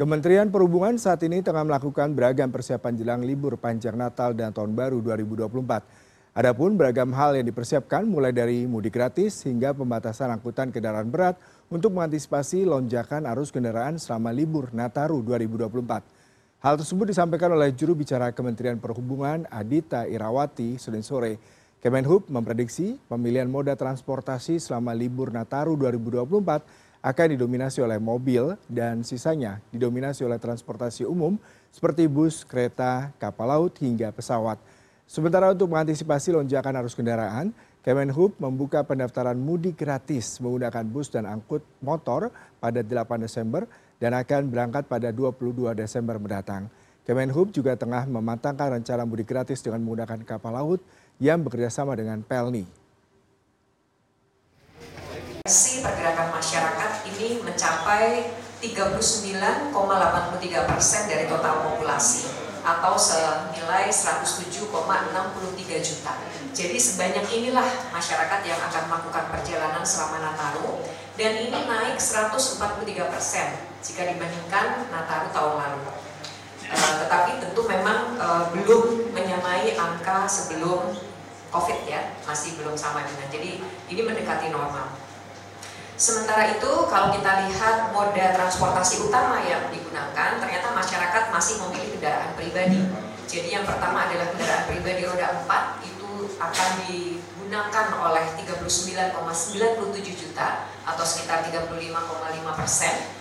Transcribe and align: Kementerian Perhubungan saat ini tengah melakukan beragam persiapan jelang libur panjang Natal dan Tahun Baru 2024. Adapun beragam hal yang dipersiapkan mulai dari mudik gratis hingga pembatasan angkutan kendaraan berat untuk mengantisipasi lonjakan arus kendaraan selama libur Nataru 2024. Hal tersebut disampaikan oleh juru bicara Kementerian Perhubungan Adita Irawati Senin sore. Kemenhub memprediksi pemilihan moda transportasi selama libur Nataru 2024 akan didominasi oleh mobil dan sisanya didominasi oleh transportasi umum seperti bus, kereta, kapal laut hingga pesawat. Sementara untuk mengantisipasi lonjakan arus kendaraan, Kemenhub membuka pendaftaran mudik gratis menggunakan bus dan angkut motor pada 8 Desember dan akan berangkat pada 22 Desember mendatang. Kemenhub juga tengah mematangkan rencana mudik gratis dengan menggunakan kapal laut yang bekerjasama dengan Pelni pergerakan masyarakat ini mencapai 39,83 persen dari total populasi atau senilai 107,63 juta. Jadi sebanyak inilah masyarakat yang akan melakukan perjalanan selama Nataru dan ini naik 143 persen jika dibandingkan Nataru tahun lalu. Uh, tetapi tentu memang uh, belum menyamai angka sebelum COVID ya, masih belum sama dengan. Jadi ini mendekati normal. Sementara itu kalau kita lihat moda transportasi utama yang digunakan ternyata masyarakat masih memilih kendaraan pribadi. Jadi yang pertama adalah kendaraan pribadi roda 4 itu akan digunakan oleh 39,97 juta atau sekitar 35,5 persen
Kementerian 0.00 0.48
Perhubungan 0.48 0.96
saat 0.96 1.20
ini 1.28 1.44
tengah 1.44 1.60
melakukan 1.60 2.16
beragam 2.16 2.48
persiapan 2.48 2.96
jelang 2.96 3.20
libur 3.20 3.60
panjang 3.60 3.92
Natal 3.92 4.32
dan 4.32 4.48
Tahun 4.48 4.72
Baru 4.72 5.04
2024. 5.04 5.52
Adapun 6.32 6.72
beragam 6.72 7.12
hal 7.12 7.36
yang 7.36 7.44
dipersiapkan 7.44 8.08
mulai 8.08 8.32
dari 8.32 8.64
mudik 8.64 8.96
gratis 8.96 9.44
hingga 9.44 9.76
pembatasan 9.76 10.32
angkutan 10.32 10.72
kendaraan 10.72 11.12
berat 11.12 11.36
untuk 11.68 11.92
mengantisipasi 11.92 12.64
lonjakan 12.64 13.28
arus 13.28 13.52
kendaraan 13.52 14.00
selama 14.00 14.32
libur 14.32 14.72
Nataru 14.72 15.20
2024. 15.20 15.68
Hal 16.64 16.80
tersebut 16.80 17.12
disampaikan 17.12 17.52
oleh 17.52 17.68
juru 17.76 17.92
bicara 17.92 18.32
Kementerian 18.32 18.80
Perhubungan 18.80 19.44
Adita 19.52 20.08
Irawati 20.08 20.80
Senin 20.80 21.04
sore. 21.04 21.36
Kemenhub 21.84 22.24
memprediksi 22.32 22.96
pemilihan 23.04 23.52
moda 23.52 23.76
transportasi 23.76 24.64
selama 24.64 24.96
libur 24.96 25.28
Nataru 25.28 25.76
2024 25.76 26.88
akan 27.00 27.36
didominasi 27.36 27.80
oleh 27.80 27.96
mobil 27.96 28.56
dan 28.68 29.00
sisanya 29.00 29.64
didominasi 29.72 30.20
oleh 30.20 30.36
transportasi 30.36 31.08
umum 31.08 31.40
seperti 31.72 32.04
bus, 32.04 32.44
kereta, 32.44 33.08
kapal 33.16 33.48
laut 33.48 33.72
hingga 33.80 34.12
pesawat. 34.12 34.60
Sementara 35.08 35.50
untuk 35.50 35.72
mengantisipasi 35.72 36.36
lonjakan 36.36 36.84
arus 36.84 36.94
kendaraan, 36.94 37.50
Kemenhub 37.80 38.36
membuka 38.36 38.84
pendaftaran 38.84 39.40
mudik 39.40 39.80
gratis 39.80 40.36
menggunakan 40.44 40.84
bus 40.84 41.08
dan 41.08 41.24
angkut 41.24 41.64
motor 41.80 42.28
pada 42.60 42.84
8 42.84 43.24
Desember 43.24 43.64
dan 43.96 44.12
akan 44.12 44.52
berangkat 44.52 44.84
pada 44.84 45.08
22 45.08 45.72
Desember 45.72 46.20
mendatang. 46.20 46.68
Kemenhub 47.08 47.48
juga 47.48 47.80
tengah 47.80 48.04
mematangkan 48.04 48.76
rencana 48.76 49.08
mudik 49.08 49.32
gratis 49.32 49.64
dengan 49.64 49.80
menggunakan 49.80 50.20
kapal 50.28 50.52
laut 50.52 50.84
yang 51.16 51.40
bekerjasama 51.40 51.96
dengan 51.96 52.20
Pelni 52.20 52.68
pergerakan 55.50 55.82
masyarakat 55.82 56.14
ini 56.14 56.19
mencapai 57.60 58.24
39,83 58.64 59.68
persen 60.64 61.02
dari 61.12 61.28
total 61.28 61.60
populasi 61.60 62.32
atau 62.64 62.96
senilai 62.96 63.92
107,63 63.92 64.64
juta. 65.84 66.12
Jadi 66.56 66.76
sebanyak 66.80 67.28
inilah 67.28 67.68
masyarakat 67.92 68.40
yang 68.48 68.56
akan 68.64 68.82
melakukan 68.88 69.28
perjalanan 69.28 69.84
selama 69.84 70.24
Nataru 70.24 70.88
dan 71.20 71.36
ini 71.36 71.52
naik 71.52 72.00
143 72.00 73.12
persen 73.12 73.60
jika 73.84 74.08
dibandingkan 74.08 74.88
Nataru 74.88 75.28
tahun 75.28 75.54
lalu. 75.60 75.80
Uh, 76.64 76.94
tetapi 77.04 77.44
tentu 77.44 77.60
memang 77.68 78.16
uh, 78.16 78.48
belum 78.56 79.12
menyamai 79.12 79.76
angka 79.76 80.24
sebelum 80.24 80.96
COVID 81.52 81.84
ya, 81.84 82.16
masih 82.24 82.56
belum 82.56 82.72
sama 82.72 83.04
dengan. 83.04 83.28
Jadi 83.28 83.60
ini 83.92 84.00
mendekati 84.00 84.48
normal. 84.48 85.09
Sementara 86.00 86.48
itu 86.48 86.88
kalau 86.88 87.12
kita 87.12 87.44
lihat 87.44 87.92
moda 87.92 88.32
transportasi 88.32 89.04
utama 89.04 89.36
yang 89.44 89.68
digunakan 89.68 90.40
ternyata 90.40 90.72
masyarakat 90.72 91.28
masih 91.28 91.60
memilih 91.60 91.92
kendaraan 91.92 92.32
pribadi. 92.40 92.88
Jadi 93.28 93.52
yang 93.52 93.68
pertama 93.68 94.08
adalah 94.08 94.32
kendaraan 94.32 94.64
pribadi 94.64 95.04
roda 95.04 95.44
4 95.44 95.84
itu 95.84 96.32
akan 96.40 96.70
digunakan 96.88 97.86
oleh 98.00 98.32
39,97 98.32 100.00
juta 100.24 100.72
atau 100.88 101.04
sekitar 101.04 101.44
35,5 101.44 101.68
persen 102.56 103.12